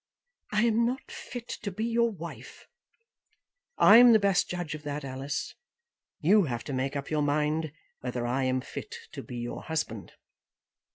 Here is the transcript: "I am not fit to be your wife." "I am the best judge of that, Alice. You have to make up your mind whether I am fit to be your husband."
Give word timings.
"I 0.51 0.63
am 0.63 0.83
not 0.83 1.11
fit 1.11 1.47
to 1.61 1.69
be 1.69 1.85
your 1.85 2.09
wife." 2.09 2.65
"I 3.77 3.97
am 3.97 4.13
the 4.13 4.19
best 4.19 4.49
judge 4.49 4.73
of 4.73 4.81
that, 4.81 5.05
Alice. 5.05 5.53
You 6.19 6.45
have 6.45 6.63
to 6.63 6.73
make 6.73 6.95
up 6.95 7.11
your 7.11 7.21
mind 7.21 7.71
whether 7.99 8.25
I 8.25 8.45
am 8.45 8.61
fit 8.61 8.95
to 9.11 9.21
be 9.21 9.37
your 9.37 9.61
husband." 9.61 10.13